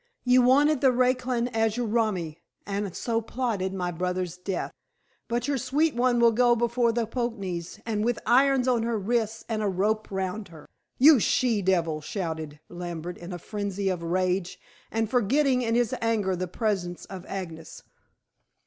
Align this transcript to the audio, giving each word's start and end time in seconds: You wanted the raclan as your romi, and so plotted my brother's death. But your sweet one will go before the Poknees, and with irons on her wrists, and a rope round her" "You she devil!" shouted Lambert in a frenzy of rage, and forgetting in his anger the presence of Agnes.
You 0.23 0.41
wanted 0.41 0.81
the 0.81 0.91
raclan 0.91 1.47
as 1.53 1.77
your 1.77 1.85
romi, 1.85 2.41
and 2.65 2.95
so 2.95 3.21
plotted 3.21 3.71
my 3.71 3.91
brother's 3.91 4.35
death. 4.35 4.71
But 5.27 5.47
your 5.47 5.59
sweet 5.59 5.95
one 5.95 6.19
will 6.19 6.31
go 6.31 6.55
before 6.55 6.91
the 6.91 7.05
Poknees, 7.05 7.79
and 7.85 8.03
with 8.03 8.17
irons 8.25 8.67
on 8.67 8.81
her 8.81 8.97
wrists, 8.97 9.45
and 9.47 9.61
a 9.61 9.67
rope 9.67 10.09
round 10.09 10.47
her" 10.47 10.67
"You 10.97 11.19
she 11.19 11.61
devil!" 11.61 12.01
shouted 12.01 12.59
Lambert 12.67 13.19
in 13.19 13.31
a 13.31 13.37
frenzy 13.37 13.89
of 13.89 14.01
rage, 14.01 14.59
and 14.89 15.07
forgetting 15.07 15.61
in 15.61 15.75
his 15.75 15.93
anger 16.01 16.35
the 16.35 16.47
presence 16.47 17.05
of 17.05 17.23
Agnes. 17.27 17.83